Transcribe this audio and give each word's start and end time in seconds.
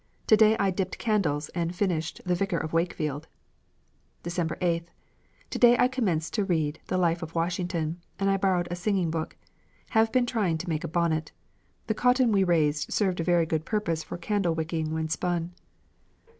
To 0.25 0.35
day 0.35 0.57
I 0.57 0.71
dipped 0.71 0.97
candles 0.97 1.49
and 1.49 1.75
finished 1.75 2.21
the 2.25 2.33
'Vicar 2.33 2.57
of 2.57 2.73
Wakefield.'" 2.73 3.27
"December 4.23 4.57
8th. 4.59 4.87
To 5.51 5.59
day 5.59 5.77
I 5.77 5.87
commenced 5.87 6.33
to 6.33 6.43
read 6.43 6.79
the 6.87 6.97
'Life 6.97 7.21
of 7.21 7.35
Washington,' 7.35 8.01
and 8.17 8.27
I 8.27 8.37
borrowed 8.37 8.67
a 8.71 8.75
singing 8.75 9.11
book. 9.11 9.37
Have 9.89 10.11
been 10.11 10.25
trying 10.25 10.57
to 10.57 10.69
make 10.69 10.83
a 10.83 10.87
bonnet. 10.87 11.33
The 11.85 11.93
cotton 11.93 12.31
we 12.31 12.43
raised 12.43 12.91
served 12.91 13.19
a 13.19 13.23
very 13.23 13.45
good 13.45 13.63
purpose 13.63 14.01
for 14.03 14.17
candle 14.17 14.55
wicking 14.55 14.91
when 14.91 15.07
spun." 15.07 15.53